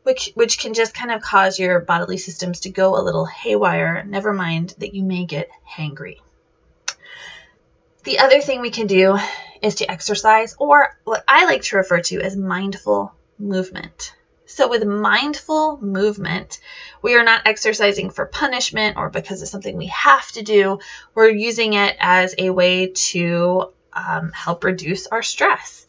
which 0.04 0.30
which 0.34 0.58
can 0.58 0.74
just 0.74 0.94
kind 0.94 1.10
of 1.10 1.20
cause 1.20 1.58
your 1.58 1.80
bodily 1.80 2.18
systems 2.18 2.60
to 2.60 2.70
go 2.70 2.96
a 2.96 3.02
little 3.02 3.26
haywire. 3.26 4.04
Never 4.04 4.32
mind 4.32 4.74
that 4.78 4.94
you 4.94 5.02
may 5.02 5.24
get 5.24 5.50
hangry. 5.68 6.20
The 8.04 8.20
other 8.20 8.40
thing 8.40 8.60
we 8.60 8.70
can 8.70 8.86
do 8.86 9.18
is 9.60 9.76
to 9.76 9.90
exercise 9.90 10.54
or 10.58 10.96
what 11.02 11.24
I 11.26 11.46
like 11.46 11.62
to 11.64 11.76
refer 11.76 12.00
to 12.02 12.20
as 12.20 12.36
mindful 12.36 13.12
movement. 13.38 14.14
So, 14.46 14.68
with 14.68 14.84
mindful 14.84 15.78
movement, 15.82 16.60
we 17.02 17.16
are 17.16 17.24
not 17.24 17.42
exercising 17.46 18.10
for 18.10 18.26
punishment 18.26 18.96
or 18.96 19.10
because 19.10 19.42
it's 19.42 19.50
something 19.50 19.76
we 19.76 19.86
have 19.86 20.30
to 20.32 20.42
do. 20.42 20.78
We're 21.14 21.30
using 21.30 21.72
it 21.72 21.96
as 21.98 22.34
a 22.38 22.50
way 22.50 22.92
to 23.10 23.72
um, 23.92 24.30
help 24.32 24.62
reduce 24.62 25.08
our 25.08 25.22
stress. 25.22 25.86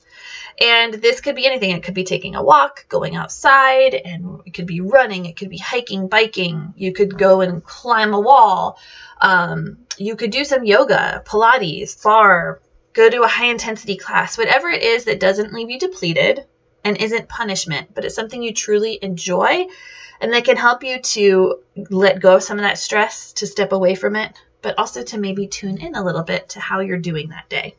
And 0.60 0.96
this 0.96 1.22
could 1.22 1.36
be 1.36 1.46
anything. 1.46 1.70
It 1.70 1.84
could 1.84 1.94
be 1.94 2.04
taking 2.04 2.36
a 2.36 2.44
walk, 2.44 2.88
going 2.90 3.16
outside, 3.16 3.94
and 3.94 4.42
it 4.44 4.56
could 4.56 4.66
be 4.66 4.82
running, 4.82 5.26
it 5.26 5.38
could 5.38 5.50
be 5.50 5.60
hiking, 5.60 6.08
biking. 6.08 6.74
You 6.76 6.94
could 6.94 7.16
go 7.16 7.42
and 7.42 7.64
climb 7.64 8.16
a 8.16 8.20
wall. 8.20 8.80
Um, 9.22 9.78
you 10.00 10.16
could 10.16 10.32
do 10.32 10.44
some 10.44 10.66
yoga, 10.66 11.22
Pilates, 11.28 12.02
barre, 12.02 12.60
go 12.94 13.08
to 13.08 13.22
a 13.22 13.28
high 13.28 13.52
intensity 13.52 13.98
class, 13.98 14.36
whatever 14.36 14.68
it 14.70 14.82
is 14.82 15.06
that 15.06 15.20
doesn't 15.20 15.54
leave 15.54 15.70
you 15.70 15.78
depleted 15.78 16.46
and 16.88 17.02
isn't 17.02 17.28
punishment, 17.28 17.94
but 17.94 18.06
it's 18.06 18.16
something 18.16 18.42
you 18.42 18.54
truly 18.54 18.98
enjoy 19.02 19.68
and 20.22 20.32
that 20.32 20.46
can 20.46 20.56
help 20.56 20.84
you 20.84 21.02
to 21.02 21.60
let 21.90 22.22
go 22.22 22.38
of 22.38 22.44
some 22.44 22.58
of 22.58 22.64
that 22.64 22.78
stress, 22.78 23.34
to 23.34 23.46
step 23.46 23.74
away 23.74 23.94
from 23.94 24.16
it, 24.16 24.32
but 24.62 24.80
also 24.80 25.04
to 25.04 25.18
maybe 25.18 25.48
tune 25.48 25.78
in 25.80 25.96
a 25.96 26.04
little 26.04 26.24
bit 26.24 26.50
to 26.50 26.60
how 26.60 26.80
you're 26.80 26.98
doing 26.98 27.30
that 27.30 27.50
day. 27.50 27.76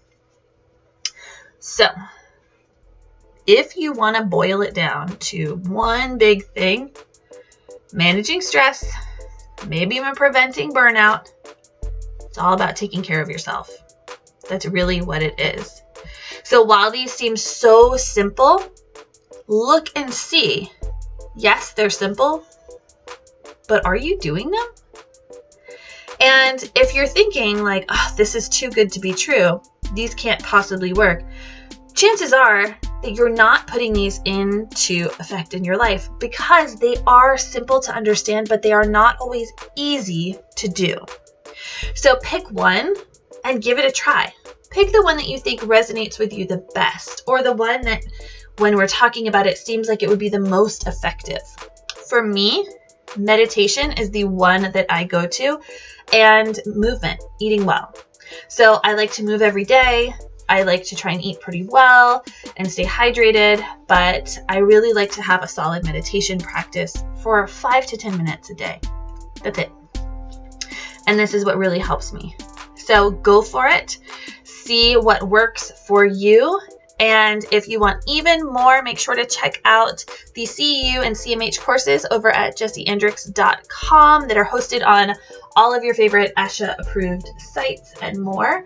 So, 1.58 1.86
if 3.46 3.76
you 3.76 3.92
want 3.92 4.16
to 4.16 4.24
boil 4.24 4.60
it 4.60 4.74
down 4.74 5.16
to 5.16 5.56
one 5.66 6.18
big 6.18 6.46
thing, 6.48 6.90
managing 7.94 8.42
stress, 8.42 8.86
maybe 9.66 9.96
even 9.96 10.14
preventing 10.14 10.70
burnout, 10.70 11.32
it's 12.26 12.38
all 12.38 12.52
about 12.52 12.76
taking 12.76 13.02
care 13.02 13.22
of 13.22 13.30
yourself. 13.30 13.70
That's 14.48 14.66
really 14.66 15.00
what 15.00 15.22
it 15.22 15.40
is. 15.40 15.82
So 16.48 16.62
while 16.62 16.90
these 16.90 17.12
seem 17.12 17.36
so 17.36 17.96
simple, 17.98 18.64
look 19.48 19.88
and 19.96 20.12
see. 20.12 20.70
Yes, 21.34 21.72
they're 21.72 21.90
simple, 21.90 22.44
but 23.68 23.84
are 23.84 23.96
you 23.96 24.18
doing 24.18 24.50
them? 24.50 24.66
And 26.20 26.70
if 26.74 26.94
you're 26.94 27.06
thinking, 27.06 27.62
like, 27.62 27.84
oh, 27.88 28.14
this 28.16 28.34
is 28.34 28.48
too 28.48 28.70
good 28.70 28.92
to 28.92 29.00
be 29.00 29.12
true, 29.12 29.60
these 29.94 30.14
can't 30.14 30.42
possibly 30.42 30.92
work, 30.92 31.22
chances 31.94 32.32
are 32.32 32.76
that 33.02 33.12
you're 33.14 33.28
not 33.28 33.66
putting 33.68 33.92
these 33.92 34.20
into 34.24 35.08
effect 35.20 35.54
in 35.54 35.64
your 35.64 35.76
life 35.76 36.08
because 36.18 36.76
they 36.76 36.96
are 37.06 37.38
simple 37.38 37.80
to 37.80 37.94
understand, 37.94 38.48
but 38.48 38.62
they 38.62 38.72
are 38.72 38.84
not 38.84 39.16
always 39.20 39.52
easy 39.76 40.36
to 40.56 40.68
do. 40.68 40.96
So 41.94 42.16
pick 42.22 42.50
one 42.50 42.94
and 43.44 43.62
give 43.62 43.78
it 43.78 43.84
a 43.84 43.92
try. 43.92 44.32
Pick 44.70 44.92
the 44.92 45.02
one 45.02 45.16
that 45.16 45.28
you 45.28 45.38
think 45.38 45.60
resonates 45.62 46.18
with 46.18 46.32
you 46.32 46.46
the 46.46 46.66
best, 46.74 47.22
or 47.26 47.42
the 47.42 47.54
one 47.54 47.80
that 47.82 48.04
when 48.58 48.76
we're 48.76 48.88
talking 48.88 49.28
about 49.28 49.46
it 49.46 49.56
seems 49.56 49.88
like 49.88 50.02
it 50.02 50.08
would 50.08 50.18
be 50.18 50.28
the 50.28 50.40
most 50.40 50.86
effective. 50.86 51.42
For 52.08 52.22
me, 52.22 52.68
meditation 53.16 53.92
is 53.92 54.10
the 54.10 54.24
one 54.24 54.72
that 54.72 54.86
I 54.88 55.04
go 55.04 55.26
to, 55.26 55.60
and 56.12 56.58
movement, 56.66 57.22
eating 57.40 57.64
well. 57.64 57.94
So 58.48 58.80
I 58.84 58.94
like 58.94 59.12
to 59.12 59.22
move 59.22 59.42
every 59.42 59.64
day. 59.64 60.12
I 60.48 60.62
like 60.62 60.84
to 60.84 60.96
try 60.96 61.12
and 61.12 61.22
eat 61.22 61.40
pretty 61.40 61.64
well 61.64 62.24
and 62.56 62.70
stay 62.70 62.84
hydrated, 62.84 63.64
but 63.86 64.36
I 64.48 64.58
really 64.58 64.92
like 64.92 65.12
to 65.12 65.22
have 65.22 65.42
a 65.42 65.48
solid 65.48 65.84
meditation 65.84 66.38
practice 66.38 67.04
for 67.22 67.46
five 67.46 67.86
to 67.86 67.96
10 67.96 68.16
minutes 68.16 68.50
a 68.50 68.54
day. 68.54 68.80
That's 69.42 69.58
it. 69.58 69.70
And 71.06 71.18
this 71.18 71.34
is 71.34 71.44
what 71.44 71.58
really 71.58 71.78
helps 71.78 72.12
me. 72.12 72.34
So 72.76 73.10
go 73.10 73.42
for 73.42 73.66
it. 73.66 73.98
See 74.44 74.96
what 74.96 75.28
works 75.28 75.70
for 75.86 76.06
you 76.06 76.58
and 76.98 77.44
if 77.52 77.68
you 77.68 77.78
want 77.78 78.02
even 78.08 78.44
more, 78.44 78.82
make 78.82 78.98
sure 78.98 79.14
to 79.14 79.24
check 79.24 79.60
out 79.64 80.04
the 80.34 80.42
CEU 80.42 81.04
and 81.04 81.14
CMH 81.14 81.60
courses 81.60 82.04
over 82.10 82.30
at 82.30 82.56
jessieandricks.com 82.56 84.28
that 84.28 84.36
are 84.36 84.44
hosted 84.44 84.84
on 84.84 85.14
all 85.54 85.74
of 85.74 85.84
your 85.84 85.94
favorite 85.94 86.32
ASHA 86.36 86.74
approved 86.78 87.28
sites 87.38 87.94
and 88.02 88.20
more. 88.20 88.64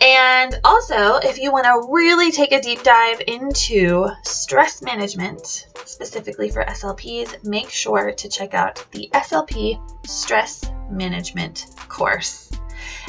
And 0.00 0.60
also, 0.62 1.16
if 1.16 1.38
you 1.38 1.50
want 1.50 1.64
to 1.64 1.92
really 1.92 2.30
take 2.30 2.52
a 2.52 2.60
deep 2.60 2.82
dive 2.84 3.20
into 3.26 4.08
stress 4.22 4.80
management, 4.82 5.66
specifically 5.84 6.50
for 6.50 6.64
SLPs, 6.64 7.44
make 7.44 7.70
sure 7.70 8.12
to 8.12 8.28
check 8.28 8.54
out 8.54 8.84
the 8.92 9.10
SLP 9.12 9.80
Stress 10.06 10.70
Management 10.88 11.66
course. 11.88 12.52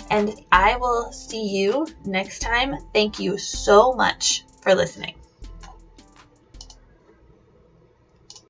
And 0.09 0.41
I 0.51 0.77
will 0.77 1.11
see 1.11 1.45
you 1.45 1.85
next 2.05 2.39
time. 2.39 2.77
Thank 2.93 3.19
you 3.19 3.37
so 3.37 3.93
much 3.93 4.45
for 4.67 4.75
listening. 4.75 5.16